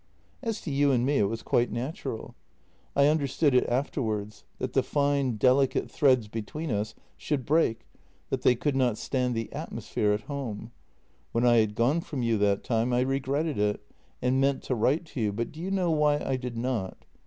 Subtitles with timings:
[0.51, 2.33] "As to you and me— it was quite natural.
[2.95, 7.85] I understood it afterwards— that the fine, delicate threads between us should break,
[8.31, 10.71] that they could not stand the atmosphere at home.
[11.33, 13.85] When I had gone from you that time I regretted it,
[14.23, 17.05] and meant to write to you, but do you know why I did not?